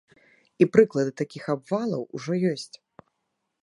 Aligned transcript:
І 0.65 0.67
прыклады 0.77 1.11
такіх 1.23 1.43
абвалаў 1.57 2.01
ужо 2.21 2.33
ёсць. 2.57 2.71